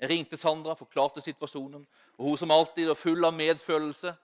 [0.00, 1.84] Jeg ringte Sandra, forklarte situasjonen.
[2.16, 4.14] og Hun som alltid er full av medfølelse.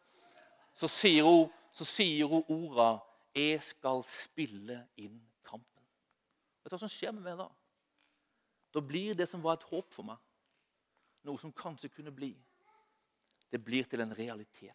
[0.75, 1.85] Så sier hun, så
[2.27, 2.99] hun orda
[3.35, 5.85] 'Jeg skal spille inn kampen'.
[6.65, 7.49] Vet du hva som skjer med meg da?
[8.75, 10.19] Da blir det som var et håp for meg,
[11.25, 12.35] noe som kanskje kunne bli,
[13.49, 14.75] det blir til en realitet.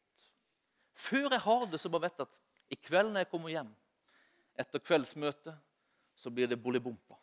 [0.93, 3.69] Før jeg har det, så bare vet jeg at i kveld når jeg kommer hjem
[4.59, 5.55] etter kveldsmøtet,
[6.15, 7.17] så blir det bolibompa.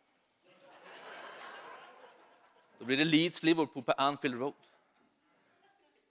[2.81, 4.71] Da blir det Leeds Liverpool på Anfield Road.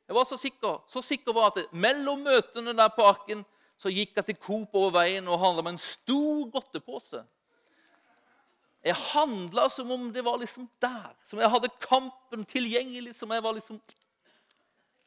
[0.08, 3.44] Jeg var så sikker, så sikker var at mellom møtene der på Arken
[3.80, 7.24] så gikk jeg til Coop over veien og handla med en stor godtepose.
[8.84, 11.16] Jeg handla som om det var liksom der.
[11.28, 13.16] Som jeg hadde kampen tilgjengelig.
[13.16, 13.82] som jeg var liksom...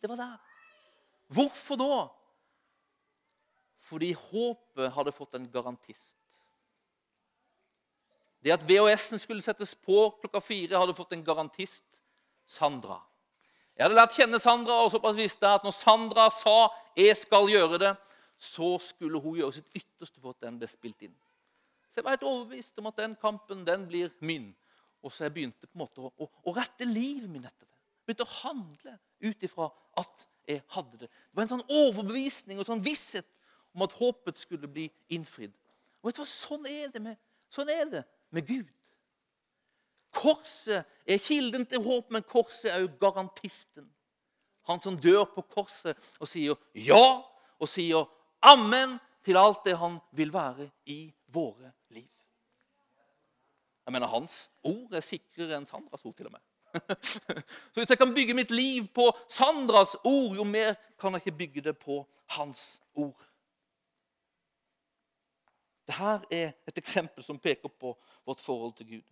[0.00, 0.36] Det var der.
[1.32, 2.08] Hvorfor da?
[3.80, 6.16] Fordi håpet hadde fått en garantist.
[8.42, 11.84] Det at VHS-en skulle settes på klokka fire, hadde fått en garantist.
[12.46, 12.98] Sandra.
[13.78, 17.48] Jeg hadde lært kjenne Sandra, og såpass visste jeg at når Sandra sa 'jeg skal
[17.48, 17.96] gjøre det',
[18.36, 21.14] så skulle hun gjøre sitt ytterste for at den ble spilt inn.
[21.92, 24.48] Så jeg var helt overbevist om at den kampen den blir min.
[25.04, 27.80] Og så jeg begynte på en måte å, å, å rette livet mitt etter det.
[28.06, 29.68] Begynte å handle ut ifra
[30.00, 31.08] at jeg hadde det.
[31.10, 33.28] Det var en sånn overbevisning og sånn visshet
[33.76, 35.52] om at håpet skulle bli innfridd.
[36.00, 36.28] Og vet du hva?
[36.32, 37.20] Sånn er det med,
[37.52, 38.02] sånn er det
[38.32, 38.72] med Gud.
[40.16, 43.86] Korset er kilden til håp, men korset er jo garantisten.
[44.70, 46.56] Han som dør på korset og sier
[46.88, 47.20] ja,
[47.60, 48.08] og sier
[48.48, 52.08] amen til alt det han vil være i våre liv.
[53.86, 56.44] Jeg mener, Hans ord er sikrere enn Sandras ord, til og med.
[57.72, 61.38] Så hvis jeg kan bygge mitt liv på Sandras ord, jo mer kan jeg ikke
[61.38, 62.02] bygge det på
[62.36, 63.28] hans ord.
[65.88, 67.92] Dette er et eksempel som peker på
[68.24, 69.08] vårt forhold til Gud.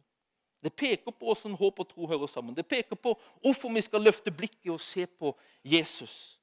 [0.63, 2.57] Det peker på hvordan håp og tro hører sammen.
[2.57, 5.33] Det peker på hvorfor vi skal løfte blikket og se på
[5.65, 6.37] Jesus.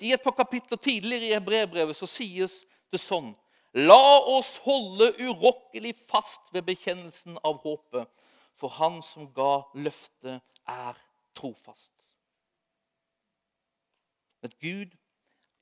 [0.00, 3.32] I et par kapitler tidligere i brevbrevet så sies det sånn
[3.72, 8.08] La oss holde urokkelig fast ved bekjennelsen av håpet,
[8.56, 10.98] for Han som ga løftet, er
[11.34, 11.90] trofast.
[14.42, 14.92] At Gud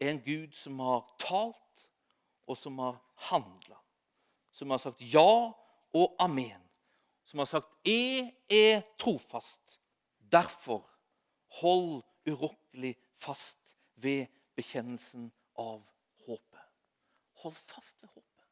[0.01, 1.87] er en Gud som har talt,
[2.47, 2.99] og som har
[3.31, 3.79] handla.
[4.53, 5.53] Som har sagt ja
[5.95, 6.61] og amen.
[7.25, 9.79] Som har sagt 'Jeg er trofast'.
[10.33, 10.91] Derfor
[11.61, 16.00] hold urokkelig fast ved bekjennelsen av håpet.
[17.41, 18.47] Hold fast ved håpet.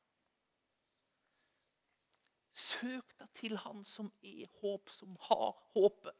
[2.52, 6.16] Søk deg til Han som er håp, som har håpet.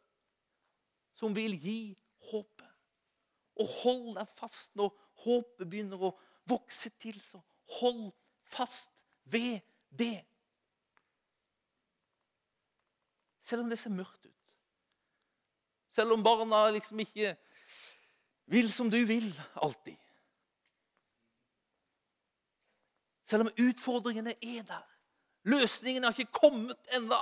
[1.18, 1.96] Som vil gi
[2.30, 2.74] håpet.
[3.58, 4.92] Og hold deg fast når
[5.24, 6.14] håpet begynner å
[6.48, 7.18] vokse til.
[7.20, 7.40] Så
[7.80, 8.10] hold
[8.46, 10.22] fast ved det.
[13.42, 14.34] Selv om det ser mørkt ut.
[15.90, 17.32] Selv om barna liksom ikke
[18.52, 19.96] vil som du vil alltid.
[23.28, 24.86] Selv om utfordringene er der.
[25.48, 27.20] Løsningen har ikke kommet ennå.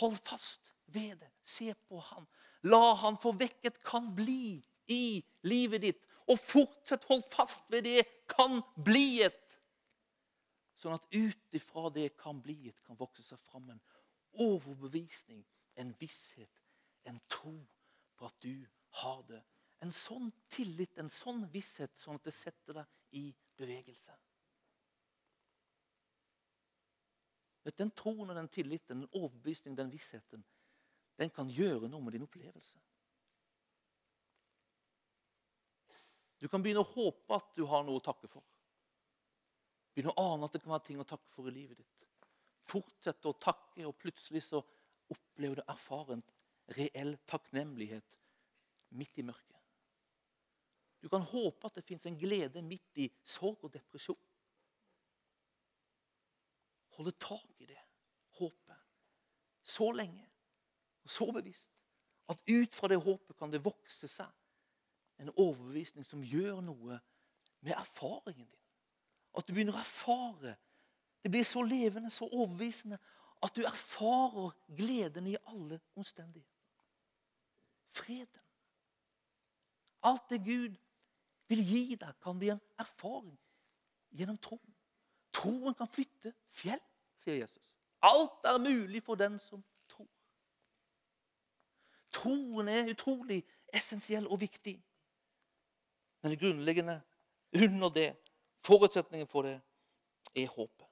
[0.00, 1.30] Hold fast ved det.
[1.42, 2.26] Se på han.
[2.62, 6.06] La han få vekket kan bli i livet ditt.
[6.30, 9.46] Og fortsett hold fast ved det kan bli et.
[10.78, 13.82] Sånn at ut ifra det kan bli et, kan vokse seg fram en
[14.40, 15.42] overbevisning,
[15.76, 16.62] en visshet,
[17.04, 17.58] en tro
[18.16, 18.54] på at du
[19.02, 19.42] har det.
[19.84, 23.26] En sånn tillit, en sånn visshet, sånn at det setter deg i
[23.60, 24.14] bevegelse.
[27.78, 30.44] Den troen og den tilliten, den overbevisningen, den vissheten,
[31.20, 32.80] den kan gjøre noe med din opplevelse.
[36.40, 38.44] Du kan begynne å håpe at du har noe å takke for.
[39.92, 42.06] Begynne å ane at det kan være ting å takke for i livet ditt.
[42.70, 44.62] Fortsette å takke, og plutselig så
[45.10, 46.22] opplever du erfaren
[46.78, 48.16] reell takknemlighet
[48.96, 49.58] midt i mørket.
[51.00, 54.18] Du kan håpe at det fins en glede midt i sorg og depresjon.
[57.00, 57.80] Holde tak i det
[58.36, 58.76] håpet
[59.64, 60.26] så lenge
[61.04, 61.68] og så bevisst
[62.28, 64.28] at ut fra det håpet kan det vokse seg
[65.20, 66.98] en overbevisning som gjør noe
[67.64, 68.66] med erfaringen din.
[69.36, 70.54] At du begynner å erfare.
[71.20, 72.98] Det blir så levende, så overbevisende,
[73.42, 76.86] at du erfarer gleden i alle omstendigheter.
[77.90, 78.44] Freden.
[80.06, 80.76] Alt det Gud
[81.50, 83.36] vil gi deg, kan bli en erfaring
[84.16, 84.76] gjennom troen.
[85.34, 86.80] Troen kan flytte fjell,
[87.20, 87.74] sier Jesus.
[88.02, 90.08] Alt er mulig for den som tror.
[92.12, 93.42] Troen er utrolig
[93.74, 94.76] essensiell og viktig.
[96.20, 97.00] Men det grunnleggende
[97.64, 98.16] under det,
[98.64, 99.60] forutsetningen for det,
[100.34, 100.86] er håpet.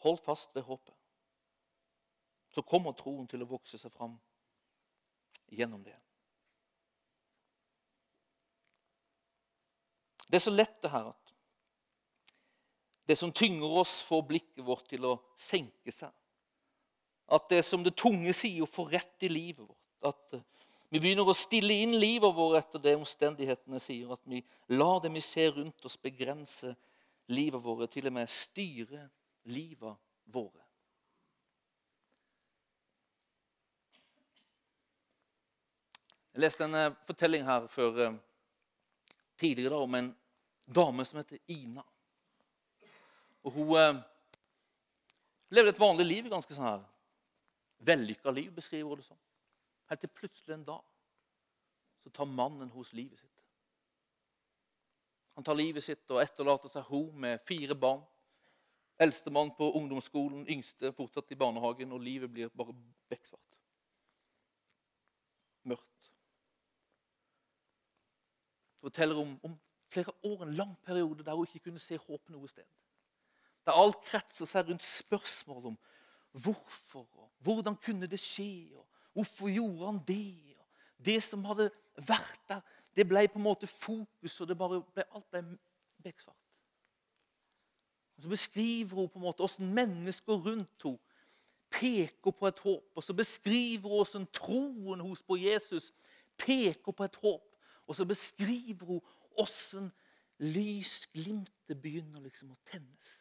[0.00, 0.94] Hold fast ved håpet.
[2.50, 4.16] Så kommer troen til å vokse seg fram
[5.50, 5.96] gjennom det.
[10.30, 11.29] Det er så lett det her at
[13.10, 16.12] det som tynger oss, får blikket vårt til å senke seg.
[17.30, 20.06] At det som det tunge sier, får rett i livet vårt.
[20.06, 20.44] At eh,
[20.94, 24.14] vi begynner å stille inn livet vårt etter det omstendighetene sier.
[24.14, 24.44] At vi
[24.76, 26.76] lar det vi ser rundt oss, begrense
[27.34, 29.08] livet vårt, til og med styre
[29.50, 29.98] livet
[30.30, 30.62] våre.
[36.30, 38.20] Jeg leste en eh, fortelling her før eh,
[39.34, 40.12] tidligere om en
[40.70, 41.82] dame som heter Ina.
[43.42, 44.00] Og Hun eh,
[45.50, 46.86] levde et vanlig liv, ganske sånn her
[47.80, 49.18] vellykka liv, beskriver hun det som.
[49.88, 50.82] Helt til plutselig en dag
[52.02, 53.42] så tar mannen hos livet sitt.
[55.34, 58.02] Han tar livet sitt og etterlater seg hun med fire barn.
[59.00, 62.74] Eldstemann på ungdomsskolen, yngste fortsatt i barnehagen, og livet blir bare
[63.08, 63.56] bekksvart.
[65.64, 66.10] Mørkt.
[68.76, 69.56] Det forteller om, om
[69.88, 72.68] flere år, en lang periode der hun ikke kunne se håp noe sted.
[73.70, 75.76] Der alt kretser seg rundt spørsmål om
[76.42, 80.56] hvorfor og hvordan kunne det skje, og hvorfor gjorde han det?
[80.58, 82.60] Og det som hadde vært der,
[82.96, 85.42] det ble på en måte fokus, og ble, alt ble
[86.02, 86.36] bekksvart.
[88.18, 90.98] Så beskriver hun på en måte hvordan mennesker rundt henne
[91.70, 92.90] peker på et håp.
[92.98, 95.92] Og så beskriver hun hvordan troen hos på Jesus
[96.36, 97.46] peker på et håp.
[97.86, 99.00] Og så beskriver hun
[99.38, 99.92] hvordan
[100.38, 103.19] lysglimtet begynner liksom å tennes.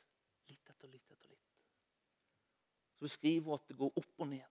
[0.89, 1.49] Etter litt etter litt.
[2.97, 4.47] Så beskriver hun at det går opp og ned.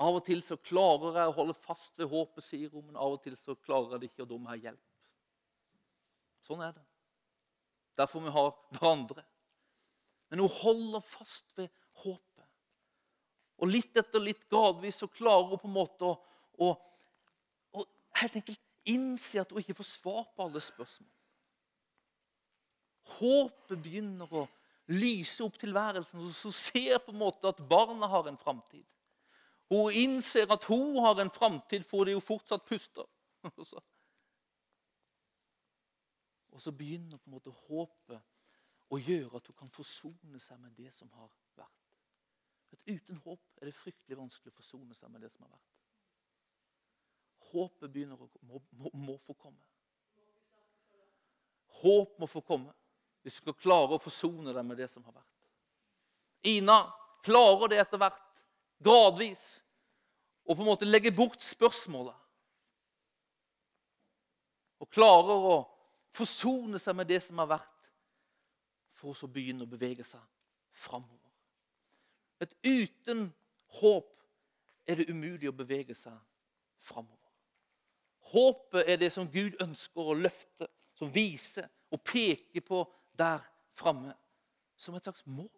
[0.00, 3.18] Av og til så klarer jeg å holde fast ved håpet, sier hun, men av
[3.18, 4.86] og til så klarer jeg det ikke, og da må jeg hjelp.
[6.46, 6.86] Sånn er det.
[8.00, 9.26] Derfor vi har hverandre.
[10.32, 11.68] Men hun holder fast ved
[12.00, 12.46] håpet.
[13.60, 16.14] Og litt etter litt gradvis så klarer hun på en måte å,
[16.64, 16.70] å,
[17.76, 17.84] å
[18.22, 21.12] helt enkelt innse at hun ikke får svar på alle spørsmål.
[23.18, 24.46] Håpet begynner å
[24.90, 28.84] lyse opp tilværelsen, og så ser på en måte at barna har en framtid.
[29.70, 33.06] Hun innser at hun har en framtid fordi hun fortsatt puster.
[36.50, 38.18] Og så begynner på en måte håpet
[38.90, 41.68] å gjøre at hun kan forsone seg med det som har vært.
[42.74, 45.70] At Uten håp er det fryktelig vanskelig å forsone seg med det som har vært
[47.50, 49.66] håpet begynner å må, må, må få komme.
[51.80, 52.74] Håp må få komme
[53.22, 55.26] hvis du skal klare å forsone deg med det som har vært.
[56.48, 56.78] Ina
[57.24, 58.44] klarer det etter hvert,
[58.80, 59.44] gradvis,
[60.48, 62.16] å på en måte legge bort spørsmålet.
[64.80, 65.56] Og klarer å
[66.16, 67.76] forsone seg med det som har vært,
[68.96, 70.20] for å begynne å bevege seg
[70.76, 71.16] framover.
[72.40, 73.28] Et uten
[73.80, 74.10] håp
[74.88, 76.16] er det umulig å bevege seg
[76.80, 77.16] framover.
[78.32, 82.82] Håpet er det som Gud ønsker å løfte, som viser og peker på
[83.20, 83.44] der
[83.76, 84.14] framme.
[84.80, 85.52] Som et slags mål.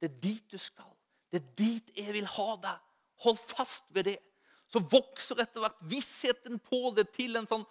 [0.00, 0.90] Det er dit du skal.
[1.32, 2.82] Det er dit jeg vil ha deg.
[3.24, 4.18] Hold fast ved det.
[4.72, 7.64] Så vokser etter hvert vissheten på det til en sånn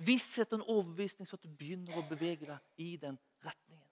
[0.00, 3.86] visshet og en overbevisning, så at du begynner å bevege deg i den retningen.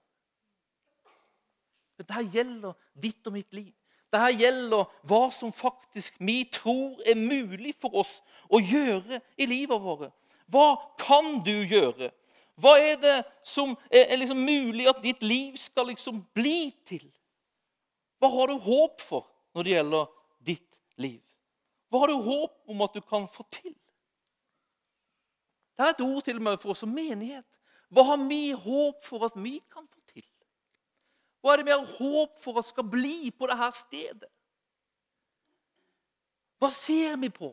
[1.99, 3.75] Dette gjelder ditt og mitt liv.
[4.09, 9.83] Dette gjelder hva som faktisk vi tror er mulig for oss å gjøre i livet
[9.85, 10.15] vårt.
[10.49, 12.09] Hva kan du gjøre?
[12.59, 13.17] Hva er det
[13.47, 17.05] som er liksom mulig at ditt liv skal liksom bli til?
[18.19, 20.09] Hva har du håp for når det gjelder
[20.51, 21.21] ditt liv?
[21.89, 23.75] Hva har du håp om at du kan få til?
[25.79, 27.47] Det er et ord til og med for oss som menighet.
[27.95, 30.27] Hva har vi håp for at vi kan få til?
[31.39, 34.31] Hva er det vi har håp for at skal bli på dette stedet?
[36.59, 37.53] Hva ser vi på?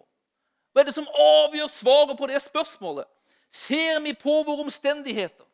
[0.74, 3.06] Hva er det som avgjør svaret på det spørsmålet?
[3.50, 5.46] Ser vi på våre omstendigheter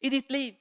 [0.00, 0.54] i ditt liv?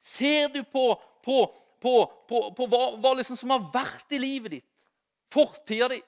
[0.00, 1.38] Ser du på, på,
[1.80, 4.86] på, på hva, hva liksom som har vært i livet ditt?
[5.32, 6.00] Fortida di?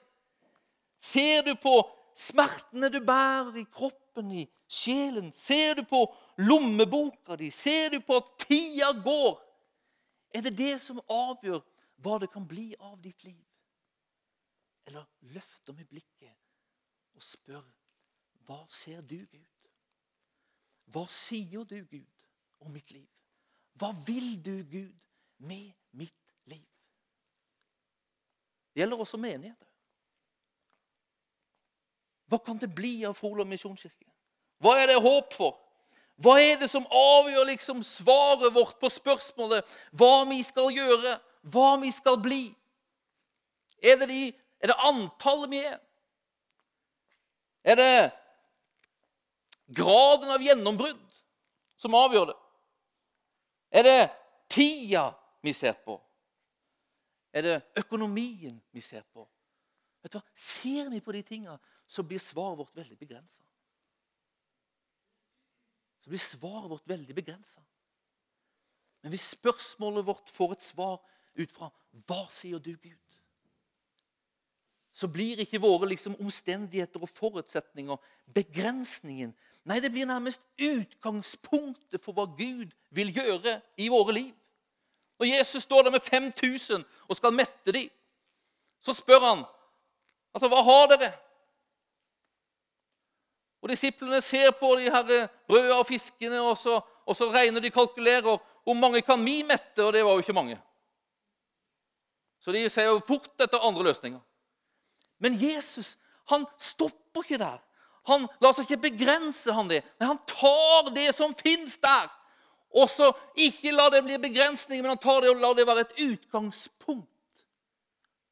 [1.01, 1.77] Ser du på
[2.15, 5.31] smertene du bærer i kroppen, i sjelen?
[5.35, 6.05] Ser du på
[6.43, 7.51] lommeboka di?
[7.51, 9.39] Ser du på at tida går?
[10.35, 11.61] Er det det som avgjør
[12.03, 13.43] hva det kan bli av ditt liv?
[14.85, 16.35] Eller løfter vi blikket
[17.15, 17.63] og spør
[18.45, 19.51] hva ser du, Gud?
[20.93, 22.29] Hva sier du, Gud,
[22.61, 23.07] om mitt liv?
[23.75, 24.93] Hva vil du, Gud,
[25.37, 26.65] med mitt liv?
[28.73, 29.67] Det gjelder også menigheter.
[32.25, 34.07] Hva kan det bli av Froland misjonskirke?
[34.61, 35.57] Hva er det håp for?
[36.21, 39.67] Hva er det som avgjør liksom svaret vårt på spørsmålet
[39.99, 41.17] hva vi skal gjøre,
[41.51, 42.45] hva vi skal bli?
[43.83, 44.21] Er det, de,
[44.63, 45.81] er det antallet vi er?
[47.65, 47.91] Er det
[49.67, 51.01] graden av gjennombrudd
[51.77, 52.37] som avgjør det?
[53.75, 54.01] Er det
[54.51, 55.09] tida
[55.43, 55.97] vi ser på?
[57.35, 59.25] Er det økonomien vi ser på?
[60.03, 60.25] Vet du hva?
[60.37, 61.57] Ser vi på de tinga,
[61.87, 63.43] så blir svaret vårt veldig begrensa.
[66.05, 67.63] Så blir svaret vårt veldig begrensa.
[69.01, 71.01] Men hvis spørsmålet vårt får et svar
[71.35, 73.05] ut fra 'Hva sier du, Gud?'
[74.95, 77.97] så blir ikke våre liksom, omstendigheter og forutsetninger
[78.33, 79.33] begrensningen.
[79.65, 84.33] Nei, det blir nærmest utgangspunktet for hva Gud vil gjøre i våre liv.
[85.19, 87.89] Når Jesus står der med 5000 og skal mette dem,
[88.81, 89.45] så spør han
[90.35, 91.09] altså, hva har dere?
[93.65, 97.73] Og Disiplene ser på de her brødene og fiskene, og så, og så regner de
[97.73, 100.59] kalkulerer hvor mange kan vi mette, og det var jo ikke mange.
[102.39, 104.19] Så de ser jo fort etter andre løsninger.
[105.17, 105.95] Men Jesus
[106.29, 107.57] han stopper ikke der.
[108.09, 109.81] Han lar seg ikke begrense han det.
[109.99, 112.09] Nei, Han tar det som fins der.
[112.75, 115.85] Og så ikke la det bli begrensning, men han tar det og lar det være
[115.85, 117.07] et utgangspunkt.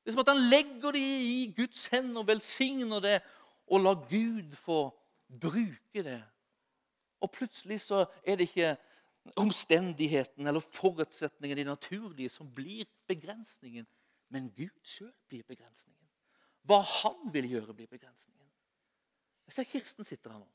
[0.03, 3.17] Det er som at han legger det i Guds hender, og velsigner det
[3.71, 4.82] og lar Gud få
[5.41, 6.19] bruke det.
[7.24, 8.76] Og plutselig så er det ikke
[9.39, 13.88] omstendigheten eller forutsetningen, i naturlige, som blir begrensningen,
[14.28, 16.09] men Gud sjøl blir begrensningen.
[16.67, 18.42] Hva han vil gjøre, blir begrensningen.
[19.53, 20.49] Ser Kirsten sitter her nå.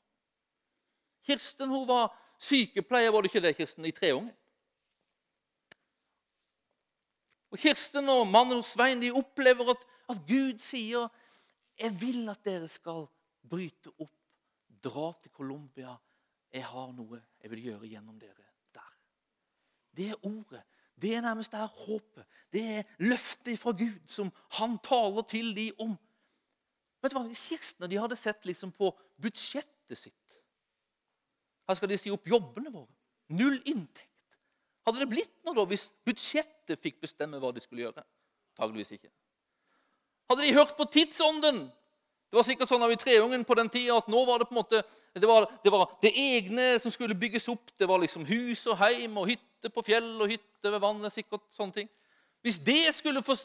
[1.23, 4.31] Kirsten hun var sykepleier, var det ikke det, Kirsten, i Treungen?
[7.49, 11.07] Og Kirsten og mannen hos Svein de opplever at, at Gud sier
[11.79, 13.05] jeg vil at dere skal
[13.49, 14.11] bryte opp,
[14.83, 15.95] dra til Colombia.
[16.51, 18.43] Jeg har noe jeg vil gjøre gjennom dere
[18.75, 18.91] der.
[19.95, 20.61] Det er ordet.
[20.99, 22.25] Det er nærmest det her håpet.
[22.51, 25.95] Det er løftet fra Gud som han taler til de om.
[26.99, 27.25] Vet du hva?
[27.27, 28.91] Hvis Kirsten de hadde sett liksom på
[29.21, 30.37] budsjettet sitt
[31.69, 32.89] Her skal de si opp jobbene våre.
[33.37, 34.09] Null inntekt.
[34.87, 38.01] Hadde det blitt noe da hvis budsjettet fikk bestemme hva de skulle gjøre?
[38.57, 39.11] Tageligvis ikke.
[40.31, 41.67] Hadde de hørt på tidsånden?
[42.29, 44.53] Det var sikkert sånn av i Treungen på den tida at nå var det på
[44.53, 44.81] en måte,
[45.17, 47.71] det var, det var det egne som skulle bygges opp.
[47.77, 51.13] Det var liksom hus og heim og hytte på fjell og hytte ved vannet.
[51.13, 51.89] sikkert sånne ting.
[52.45, 53.35] Hvis det skulle få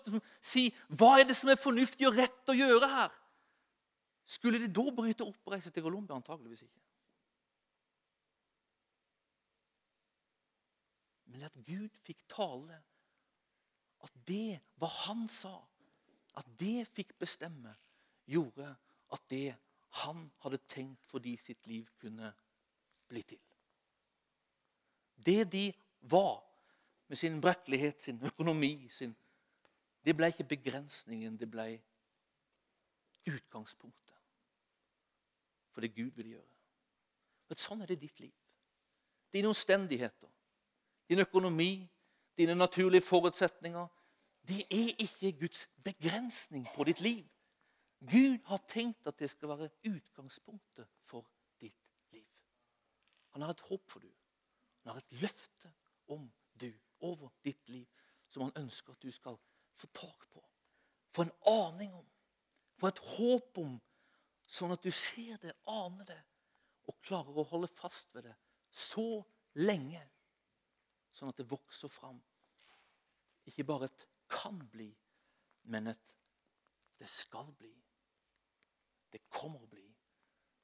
[0.45, 3.15] si hva er det som er fornuftig og rett å gjøre her,
[4.25, 6.17] skulle de da bryte opp og reise til Colombia?
[6.17, 6.83] Antageligvis ikke.
[11.35, 12.79] Men at Gud fikk tale,
[14.05, 15.57] at det hva han sa,
[16.39, 17.75] at det fikk bestemme,
[18.27, 18.69] gjorde
[19.15, 19.55] at det
[20.05, 22.33] han hadde tenkt for de sitt liv, kunne
[23.09, 23.41] bli til.
[25.15, 25.69] Det de
[26.11, 26.41] var,
[27.09, 29.15] med sin brekkelighet, sin økonomi sin,
[30.05, 31.79] Det ble ikke begrensningen, det ble
[33.27, 34.15] utgangspunktet
[35.75, 36.55] for det Gud vil gjøre.
[37.49, 38.35] Men sånn er det i ditt liv.
[39.35, 40.31] Dine omstendigheter,
[41.11, 41.89] din økonomi,
[42.39, 43.87] dine naturlige forutsetninger
[44.45, 47.25] Det er ikke Guds begrensning på ditt liv.
[48.01, 51.25] Gud har tenkt at det skal være utgangspunktet for
[51.61, 51.81] ditt
[52.13, 52.27] liv.
[53.33, 54.11] Han har et håp for du.
[54.83, 55.73] Han har et løfte
[56.09, 56.69] om du
[57.01, 57.87] over ditt liv
[58.29, 59.39] som han ønsker at du skal
[59.75, 60.45] få tak på.
[61.15, 62.07] Få en aning om.
[62.81, 63.75] Få et håp om
[64.45, 66.21] Sånn at du ser det, aner det,
[66.85, 68.35] og klarer å holde fast ved det
[68.75, 69.23] så
[69.57, 70.03] lenge.
[71.15, 72.19] Sånn at det vokser fram.
[73.49, 74.91] Ikke bare et kan bli,
[75.71, 76.13] men et
[77.01, 77.73] det skal bli.
[79.11, 79.87] Det kommer å bli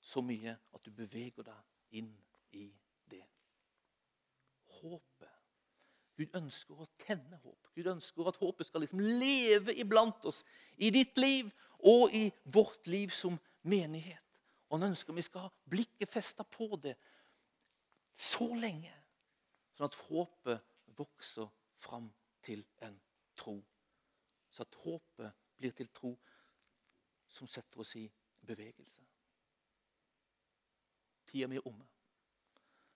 [0.00, 2.12] så mye at du beveger deg inn
[2.56, 2.66] i
[3.10, 3.24] det.
[4.80, 5.36] Håpet.
[6.20, 7.70] Gud ønsker å tenne håp.
[7.76, 10.42] Gud ønsker at håpet skal liksom leve iblant oss.
[10.76, 11.48] I ditt liv
[11.84, 14.18] og i vårt liv som menighet.
[14.68, 16.94] Og han ønsker vi skal ha blikket festa på det
[18.14, 18.92] så lenge,
[19.74, 20.66] sånn at håpet
[20.98, 21.48] vokser
[21.80, 22.10] fram
[22.44, 22.98] til en
[23.38, 23.56] tro.
[24.50, 26.12] Så at håpet blir til tro
[27.30, 28.04] som setter oss i
[28.46, 29.02] bevegelse.
[31.30, 31.86] Tida mi er omme.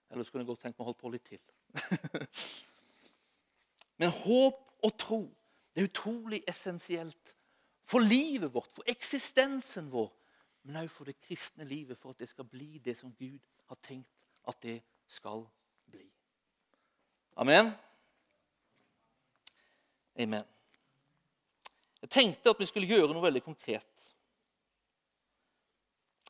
[0.09, 1.41] Ellers kunne jeg godt tenkt meg å holde på litt til.
[3.99, 5.21] Men håp og tro
[5.75, 7.34] det er utrolig essensielt
[7.85, 10.09] for livet vårt, for eksistensen vår
[10.65, 13.37] men òg for det kristne livet, for at det skal bli det som Gud
[13.69, 14.09] har tenkt
[14.49, 15.43] at det skal
[15.85, 16.05] bli.
[17.37, 17.69] Amen.
[20.19, 20.43] Amen.
[22.01, 24.01] Jeg tenkte at vi skulle gjøre noe veldig konkret.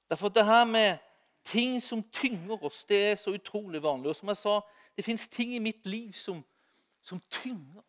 [0.09, 0.97] Derfor at det her med
[1.45, 4.09] ting som tynger oss, det er så utrolig vanlig.
[4.09, 4.59] Og som jeg sa,
[4.97, 6.43] det fins ting i mitt liv som,
[7.01, 7.83] som tynger.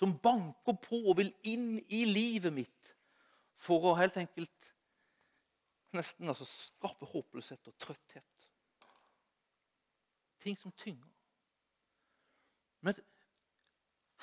[0.00, 2.92] Som banker på og vil inn i livet mitt
[3.60, 4.70] for å helt enkelt
[5.92, 8.46] nesten altså skape håpløshet og trøtthet.
[10.40, 11.08] Ting som tynger.
[12.80, 12.96] Men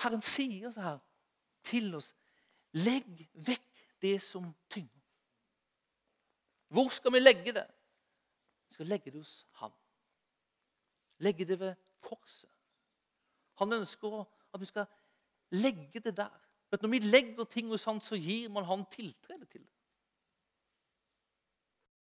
[0.01, 1.03] Herren sier så her
[1.67, 2.13] til oss
[2.77, 5.03] Legg vekk det som tynger.
[6.67, 7.63] Hvor skal vi legge det?
[8.67, 9.71] Vi skal legge det hos ham.
[11.23, 12.49] Legge det ved korset.
[13.57, 14.19] Han ønsker
[14.53, 14.85] at vi skal
[15.51, 16.33] legge det der.
[16.71, 19.76] Men når vi legger ting hos han, så gir man han tiltrede til det.